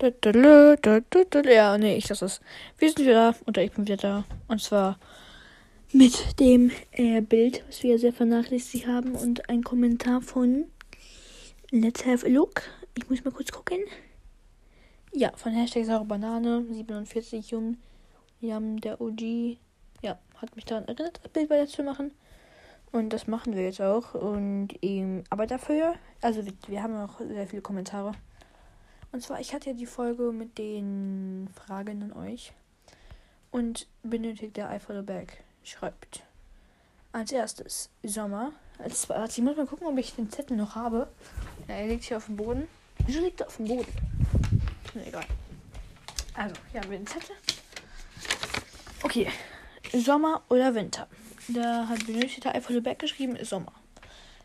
[0.00, 2.40] Ja, nee, ich lasse es.
[2.78, 4.24] Wir sind wieder oder ich bin wieder da.
[4.46, 4.96] Und zwar
[5.92, 10.66] mit dem äh, Bild, was wir sehr vernachlässigt haben und ein Kommentar von
[11.72, 12.62] Let's Have a Look.
[12.96, 13.78] Ich muss mal kurz gucken.
[15.12, 17.78] Ja, von Hashtag Saure Banane 47 Jung.
[18.40, 19.58] Jam der OG.
[20.02, 22.12] Ja, hat mich daran erinnert, das Bild weiter zu machen.
[22.92, 24.14] Und das machen wir jetzt auch.
[24.14, 28.12] Und ähm, aber dafür, also wir, wir haben noch sehr viele Kommentare.
[29.12, 32.52] Und zwar, ich hatte ja die Folge mit den Fragen an euch.
[33.50, 35.28] Und benötigt der iPhone Bag
[35.64, 36.22] schreibt.
[37.12, 38.52] Als erstes Sommer.
[38.78, 41.08] Als zweites, ich muss mal gucken, ob ich den Zettel noch habe.
[41.66, 42.68] Ja, er liegt hier auf dem Boden.
[43.06, 43.92] Wieso liegt er auf dem Boden?
[44.94, 45.24] Na, egal.
[46.34, 47.34] Also, hier haben wir den Zettel.
[49.02, 49.28] Okay.
[49.92, 51.08] Sommer oder Winter?
[51.48, 53.72] Da hat benötigter Eiffel Back geschrieben, Sommer.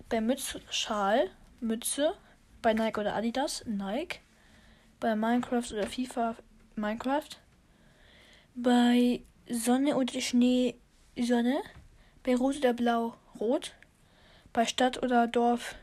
[0.07, 2.13] Bei Mütze, Schal, Mütze.
[2.61, 4.21] Bei Nike oder Adidas, Nike.
[5.03, 6.37] Bei Minecraft oder FIFA,
[6.77, 7.27] Minecraft.
[8.55, 10.75] Bei Sonne oder Schnee,
[11.19, 11.61] Sonne.
[12.23, 13.75] Bei Rot oder Blau, Rot.
[14.53, 15.75] Bei Stadt oder Dorf,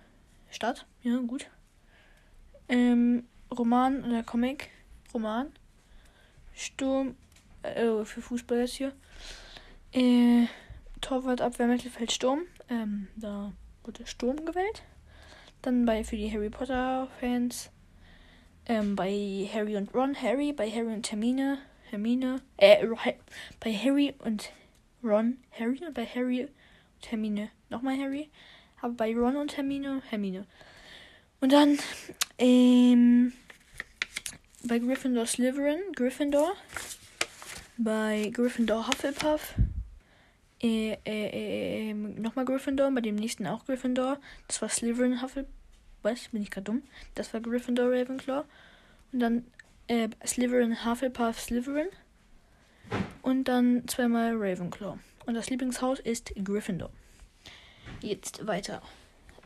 [0.49, 0.87] Stadt.
[1.03, 1.51] Ja, gut.
[2.71, 4.71] Ähm, Roman oder Comic,
[5.13, 5.53] Roman.
[6.55, 7.15] Sturm,
[7.63, 8.95] äh, für Fußball jetzt hier.
[9.93, 10.47] Äh,
[11.03, 12.45] Torwart, Abwehr, Mittelfeld, Sturm.
[12.71, 13.53] Ähm, da
[13.85, 14.83] wurde Sturm gewählt.
[15.61, 17.71] Dann bei für die Harry Potter Fans.
[18.71, 20.53] Ähm, bei Harry und Ron, Harry.
[20.53, 21.59] Bei Harry und Hermine,
[21.91, 22.41] Hermine.
[22.57, 22.87] Äh,
[23.59, 24.53] bei Harry und
[25.03, 25.81] Ron, Harry.
[25.85, 28.31] Und bei Harry und Hermine nochmal Harry.
[28.81, 30.47] Aber bei Ron und Hermine, Hermine.
[31.41, 31.81] Und dann,
[32.39, 33.33] ähm,
[34.63, 36.53] bei Gryffindor Slytherin, Gryffindor.
[37.77, 39.55] Bei Gryffindor Hufflepuff.
[40.63, 44.21] Äh, äh, äh, nochmal Gryffindor, bei dem nächsten auch Gryffindor.
[44.47, 45.60] Das war Slytherin Hufflepuff.
[46.03, 46.29] Was?
[46.29, 46.83] Bin ich gerade dumm?
[47.15, 48.45] Das war Gryffindor Ravenclaw.
[49.13, 49.45] Und dann
[49.89, 51.89] äh, Slytherin Hufflepuff Slytherin.
[53.23, 54.99] Und dann zweimal Ravenclaw.
[55.27, 56.91] Und das Lieblingshaus ist Gryffindor.
[58.01, 58.83] Jetzt weiter.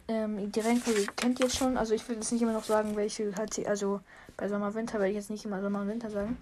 [0.06, 1.76] Ähm, die Reihenfolge kennt ihr jetzt schon.
[1.76, 4.00] Also ich will jetzt nicht immer noch sagen, welche halt sie, also
[4.36, 6.36] bei Sommer Winter werde ich jetzt nicht immer Sommer und Winter sagen.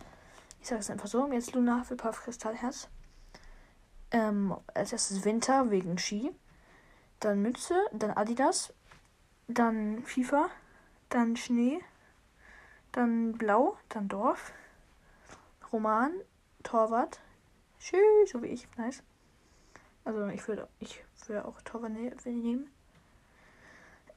[0.61, 1.31] Ich sage es einfach so.
[1.33, 2.89] Jetzt Luna Hufflepuff Kristallherz.
[4.11, 6.31] Ähm, als erstes Winter wegen Ski.
[7.21, 8.73] Dann Mütze, dann Adidas,
[9.49, 10.49] dann FIFA,
[11.09, 11.81] dann Schnee,
[12.93, 14.53] dann Blau, dann Dorf,
[15.73, 16.13] Roman,
[16.63, 17.21] Torwart,
[17.79, 19.03] Tschüss, so wie ich, nice.
[20.05, 22.71] Also ich würde ich würde auch Torwart ne-, nehmen.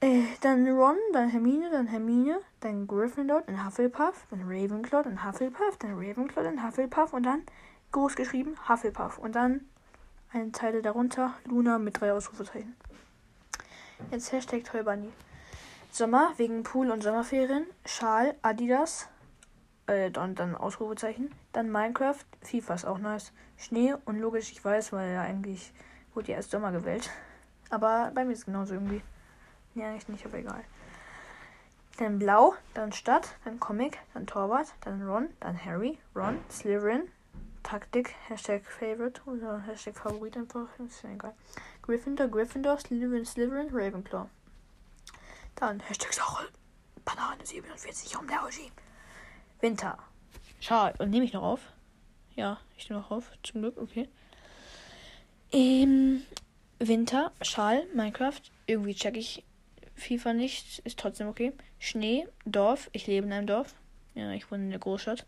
[0.00, 5.78] Äh, dann Ron, dann Hermine, dann Hermine, dann Gryffindor, dann Hufflepuff, dann Ravenclaw, dann Hufflepuff,
[5.78, 7.42] dann Ravenclaw, dann Hufflepuff und dann
[7.92, 9.62] groß geschrieben Hufflepuff und dann
[10.32, 12.76] eine Zeile darunter Luna mit drei Ausrufezeichen.
[14.10, 15.12] Jetzt Hashtag Tollbunny.
[15.90, 19.08] Sommer wegen Pool und Sommerferien, Schal, Adidas,
[19.86, 21.34] äh, und dann Ausrufezeichen.
[21.52, 23.32] Dann Minecraft, FIFA ist auch nice.
[23.56, 25.72] Schnee und logisch, ich weiß, weil ja eigentlich
[26.14, 27.10] wurde ja erst Sommer gewählt.
[27.70, 29.02] Aber bei mir ist es genauso irgendwie.
[29.74, 30.64] Ja, eigentlich nicht, aber egal.
[31.98, 37.08] Dann Blau, dann Stadt, dann Comic, dann Torwart, dann Ron, dann Harry, Ron, Slytherin,
[37.66, 41.34] Taktik, Hashtag Favorite oder Hashtag Favorit einfach, ist ja egal.
[41.82, 44.28] Gryffindor, Gryffindor, Slytherin, Slytherin, Ravenclaw.
[45.56, 46.46] Dann Hashtag Sache,
[47.04, 48.70] Banane 47, um der OG.
[49.60, 49.98] Winter.
[50.60, 50.94] Schal.
[50.98, 51.60] Und nehme ich noch auf?
[52.36, 53.32] Ja, ich nehme noch auf.
[53.42, 54.08] Zum Glück, okay.
[55.50, 56.22] Ähm,
[56.78, 58.42] Winter, Schal, Minecraft.
[58.66, 59.44] Irgendwie check ich
[59.96, 60.78] FIFA nicht.
[60.84, 61.52] Ist trotzdem okay.
[61.80, 62.90] Schnee, Dorf.
[62.92, 63.74] Ich lebe in einem Dorf.
[64.14, 65.26] Ja, ich wohne in der Großstadt.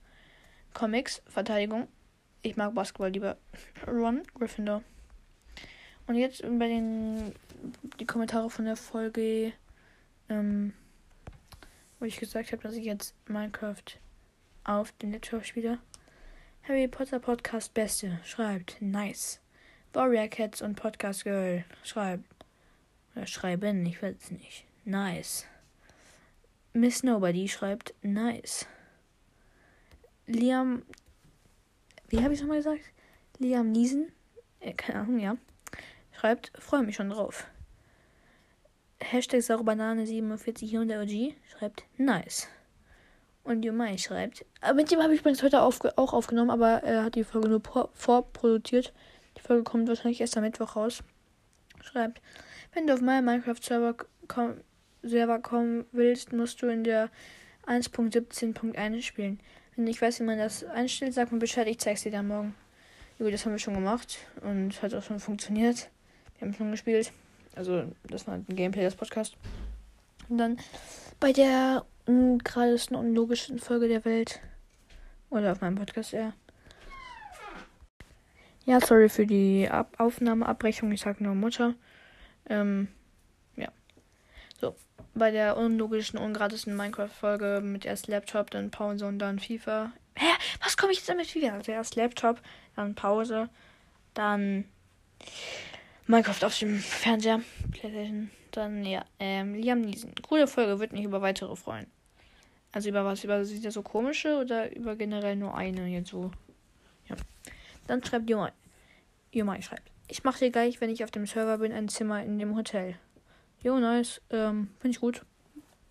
[0.72, 1.88] Comics, Verteidigung.
[2.42, 3.36] Ich mag Basketball lieber.
[3.86, 4.82] Ron, Gryffindor.
[6.06, 7.34] Und jetzt bei den
[7.98, 9.52] die Kommentare von der Folge,
[10.28, 10.72] ähm,
[11.98, 13.82] wo ich gesagt habe, dass ich jetzt Minecraft
[14.64, 15.78] auf den Laptop spiele.
[16.62, 19.40] Harry Potter Podcast Beste schreibt nice.
[19.92, 22.24] Warrior Cats und Podcast Girl schreibt
[23.16, 24.64] oder schreiben, ich weiß es nicht.
[24.84, 25.46] Nice.
[26.72, 28.66] Miss Nobody schreibt nice.
[30.26, 30.82] Liam
[32.08, 32.82] wie habe ich nochmal gesagt?
[33.38, 34.12] Liam Niesen,
[34.60, 35.36] äh, keine Ahnung, ja,
[36.12, 37.46] schreibt, freue mich schon drauf.
[39.00, 42.48] Hashtag Sauerbanane 47 hier und OG schreibt, nice.
[43.44, 47.04] Und Jumai schreibt, aber mit dem habe ich übrigens heute aufge auch aufgenommen, aber er
[47.04, 47.62] hat die Folge nur
[47.94, 48.92] vorproduziert.
[49.36, 51.02] Die Folge kommt wahrscheinlich erst am Mittwoch raus.
[51.82, 52.20] Schreibt,
[52.74, 53.94] wenn du auf meinen Minecraft-Server
[54.26, 54.60] komm
[55.02, 57.10] Server kommen willst, musst du in der
[57.66, 59.40] 1.17.1 spielen.
[59.78, 62.52] Wenn ich weiß, wie man das einstellt, sag mir Bescheid, ich zeig's dir dann morgen.
[63.20, 65.88] Gut, das haben wir schon gemacht und hat auch schon funktioniert.
[66.36, 67.12] Wir haben schon gespielt.
[67.54, 69.36] Also, das war ein Gameplay, das Podcast.
[70.28, 70.58] Und dann
[71.20, 74.40] bei der ungeradesten und unlogischsten Folge der Welt.
[75.30, 76.32] Oder auf meinem Podcast eher.
[78.66, 80.90] Ja, sorry für die Ab Aufnahmeabbrechung.
[80.90, 81.76] Ich sag nur Mutter.
[82.50, 82.88] Ähm.
[84.60, 84.74] So.
[85.14, 89.92] Bei der unlogischen, ungeradesten Minecraft-Folge mit erst Laptop, dann Pause und dann FIFA.
[90.16, 90.26] Hä?
[90.62, 91.54] Was komme ich jetzt damit FIFA?
[91.54, 92.40] Also erst Laptop,
[92.76, 93.48] dann Pause,
[94.14, 94.64] dann
[96.06, 97.40] Minecraft auf dem Fernseher,
[97.72, 100.12] Playstation, dann ja, ähm, Liam Niesen.
[100.22, 101.86] Coole Folge, wird mich über weitere freuen.
[102.72, 103.24] Also über was?
[103.24, 106.30] Über wieder so komische oder über generell nur eine jetzt so?
[107.08, 107.16] Ja.
[107.86, 108.52] Dann schreibt Jumai.
[109.32, 109.90] Jumai schreibt.
[110.08, 112.96] Ich mache dir gleich, wenn ich auf dem Server bin, ein Zimmer in dem Hotel.
[113.62, 114.20] Jo, nice.
[114.30, 115.24] Ähm, finde ich gut.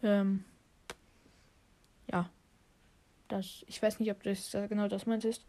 [0.03, 0.43] Ähm,
[2.11, 2.29] ja.
[3.27, 5.45] Das, ich weiß nicht, ob das genau das meintest.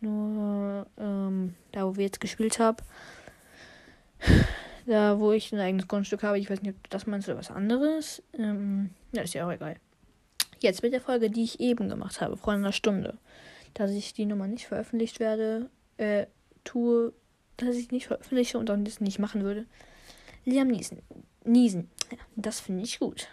[0.00, 2.78] Nur, ähm, da wo wir jetzt gespielt haben.
[4.86, 6.38] Da wo ich ein eigenes Grundstück habe.
[6.38, 8.22] Ich weiß nicht, ob das meinst oder was anderes.
[8.32, 9.76] Ähm, ja, ist ja auch egal.
[10.60, 13.18] Jetzt mit der Folge, die ich eben gemacht habe, vor einer Stunde.
[13.74, 16.26] Dass ich die Nummer nicht veröffentlicht werde, äh,
[16.62, 17.12] tue,
[17.56, 19.66] dass ich nicht veröffentliche und dann das nicht machen würde.
[20.44, 21.02] Liam Niesen.
[21.46, 21.88] Niesen.
[22.34, 23.28] Das finde ich gut.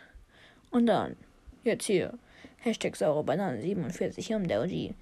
[0.72, 1.16] Und dann,
[1.64, 2.14] jetzt hier,
[2.58, 4.94] Hashtag saure Banane 47 hier um der OG.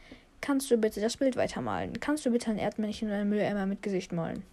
[0.42, 2.00] Kannst du bitte das Bild weitermalen?
[2.00, 4.44] Kannst du bitte ein Erdmännchen und ein Mülleimer mit Gesicht malen?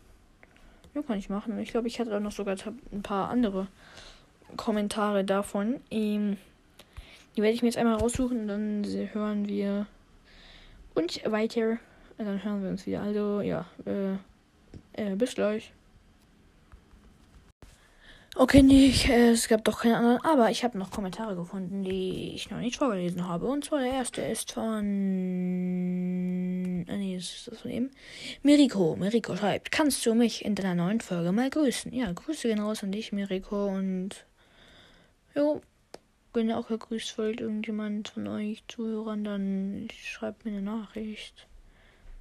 [0.95, 1.59] Ja, kann ich machen.
[1.59, 2.57] Ich glaube, ich hatte auch noch sogar
[2.93, 3.69] ein paar andere
[4.57, 5.81] Kommentare davon.
[5.91, 6.37] Ähm,
[7.37, 9.87] die werde ich mir jetzt einmal raussuchen und dann hören wir
[10.95, 11.79] uns weiter.
[12.19, 13.03] Und dann hören wir uns wieder.
[13.03, 14.15] Also, ja, äh,
[14.93, 15.73] äh, bis gleich.
[18.41, 21.83] Okay, nee, ich, äh, es gab doch keine anderen, aber ich habe noch Kommentare gefunden,
[21.83, 23.47] die ich noch nicht vorgelesen habe.
[23.47, 24.85] Und zwar der erste ist von.
[26.89, 27.91] Ah, nee, ist das von ihm.
[28.45, 28.95] Miriko.
[28.95, 31.93] Miriko schreibt: Kannst du mich in deiner neuen Folge mal grüßen?
[31.93, 33.67] Ja, Grüße gehen raus an dich, Miriko.
[33.67, 34.25] Und.
[35.35, 35.61] Jo,
[36.33, 41.49] wenn ihr auch gegrüßt wollt, irgendjemand von euch Zuhörern, dann schreibt mir eine Nachricht.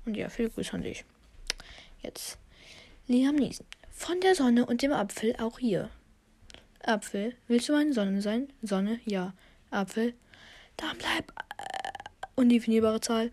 [0.03, 1.05] Und ja, viel Grüße an dich.
[2.01, 2.39] Jetzt.
[3.05, 3.67] Liam Niesen.
[3.91, 5.91] Von der Sonne und dem Apfel auch hier.
[6.87, 7.35] Apfel.
[7.49, 8.47] Willst du meine Sonne sein?
[8.61, 9.33] Sonne, ja.
[9.71, 10.13] Apfel.
[10.77, 11.31] Dann bleib.
[11.57, 11.91] Äh,
[12.35, 13.31] undefinierbare Zahl.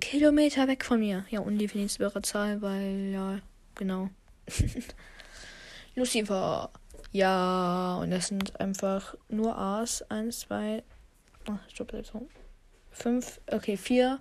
[0.00, 1.24] Kilometer weg von mir.
[1.30, 3.38] Ja, undefinierbare Zahl, weil, ja,
[3.76, 4.10] genau.
[5.94, 6.70] Lucifer.
[7.12, 10.02] Ja, und das sind einfach nur A's.
[10.10, 10.82] Eins, zwei.
[11.48, 12.28] Ach, stopp, so.
[12.90, 13.40] Fünf.
[13.46, 14.20] Okay, vier.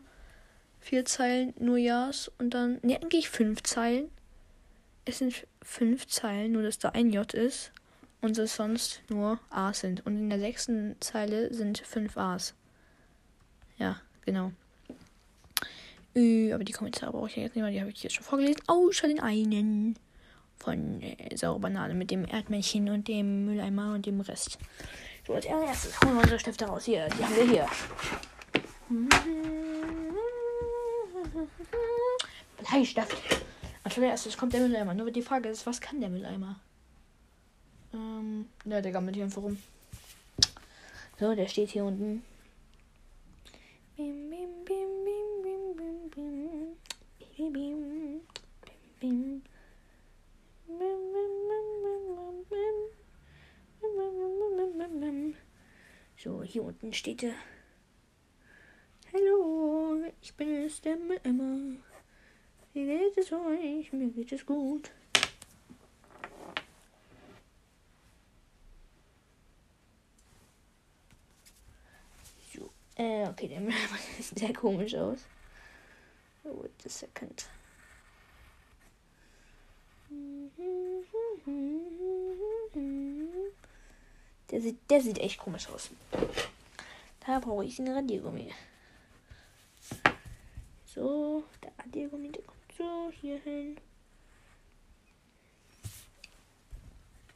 [0.79, 2.31] Vier Zeilen, nur Ja's.
[2.37, 2.77] Und dann.
[2.83, 4.11] Ne, eigentlich fünf Zeilen.
[5.03, 7.71] Es sind fünf Zeilen, nur dass da ein J ist
[8.25, 10.05] und es sonst nur A's sind.
[10.05, 12.53] Und in der sechsten Zeile sind fünf A's.
[13.77, 14.51] Ja, genau.
[16.15, 18.61] Äh, aber die Kommentare brauche ich jetzt nicht mehr, die habe ich jetzt schon vorgelesen.
[18.67, 19.99] Außer den einen
[20.57, 24.57] von äh, Saure mit dem Erdmännchen und dem Mülleimer und dem Rest.
[25.27, 26.85] So, als erstes holen wir unsere Stifte raus.
[26.85, 27.67] Hier, die haben wir hier.
[32.57, 33.17] Bleistift.
[33.83, 34.93] Als erstes kommt der Mülleimer.
[34.93, 36.59] Nur die Frage ist, was kann der Mülleimer?
[37.95, 39.57] Ähm, ja, der gammelt hier einfach rum.
[41.17, 42.23] So, der steht hier unten.
[43.95, 46.71] Bim, bim, bim, bim, bim, bim, bim.
[47.37, 48.21] Bim, bim,
[54.79, 55.35] bim, bim.
[56.17, 57.35] So, hier unten steht er.
[59.13, 61.77] Hallo, ich bin es, der Emma.
[62.73, 63.93] Wie geht es euch?
[63.93, 64.91] Mir geht es gut.
[72.97, 75.19] Äh, okay, der Mülleimer sieht sehr komisch aus.
[76.43, 77.45] Wait a second.
[84.51, 85.89] Der sieht, der sieht echt komisch aus.
[87.25, 88.53] Da brauche ich einen Radiergummi.
[90.85, 93.77] So, der Radiergummi, der kommt so hier hin.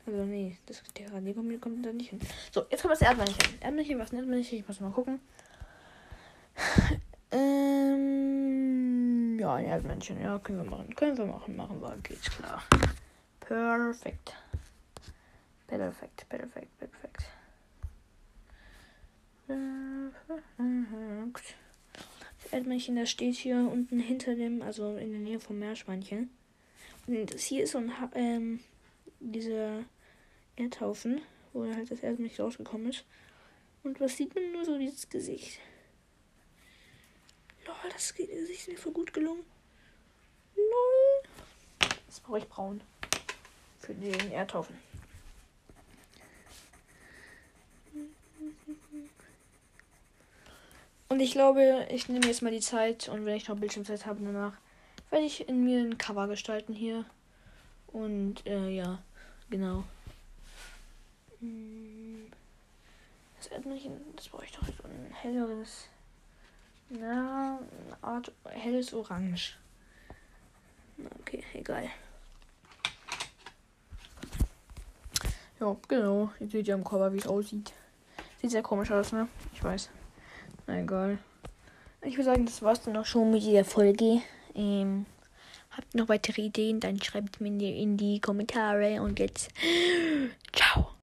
[0.06, 2.20] Also nee, das, der Radiergummi kommt da nicht hin.
[2.52, 3.62] So, jetzt kommt das Erdmännchen.
[3.62, 4.60] Erdmännchen, was ein Erdmännchen?
[4.60, 5.20] Ich muss mal gucken.
[7.32, 8.70] Ähm,
[9.40, 10.22] ja, ein Erdmännchen.
[10.22, 10.96] Ja, können wir machen.
[10.96, 11.56] Können wir machen.
[11.56, 11.98] Machen wir.
[12.04, 12.64] Geht's klar.
[13.40, 14.36] Perfekt.
[15.68, 17.26] Perfekt, perfekt, perfekt.
[22.44, 26.30] Das Erdmännchen, das steht hier unten hinter dem, also in der Nähe vom Meerschweinchen.
[27.08, 28.60] Und das hier ist so ein, ähm,
[29.20, 29.84] dieser
[30.56, 31.22] Erdhaufen,
[31.54, 33.06] wo halt das Erd nicht rausgekommen ist.
[33.84, 35.60] Und was sieht man nur so dieses Gesicht?
[37.66, 39.44] Lol, das ist mir voll gut gelungen.
[40.56, 41.90] Lol.
[42.08, 42.82] Jetzt brauche ich braun.
[43.80, 44.78] Für den Erdhaufen.
[51.10, 54.24] Und ich glaube, ich nehme jetzt mal die Zeit und wenn ich noch Bildschirmzeit habe
[54.24, 54.54] danach,
[55.10, 57.04] werde ich in mir ein Cover gestalten hier.
[57.88, 59.00] Und äh, ja,
[59.50, 59.84] genau.
[61.40, 62.28] Hm.
[63.38, 65.88] Das Erdmännchen, das brauche ich doch so ein helleres.
[66.90, 69.58] Na, eine Art helles Orange.
[71.22, 71.88] Okay, egal.
[75.60, 76.32] Ja, genau.
[76.40, 77.74] Jetzt seht ihr am Cover, wie es aussieht.
[78.42, 79.28] Sieht sehr komisch aus, ne?
[79.54, 79.90] Ich weiß.
[80.66, 81.20] Na egal.
[82.02, 84.22] Ich würde sagen, das war's dann auch schon mit dieser Folge.
[84.56, 85.06] Ähm,
[85.72, 89.02] habt ihr noch weitere Ideen, dann schreibt mir in die, in die Kommentare.
[89.02, 89.50] Und jetzt.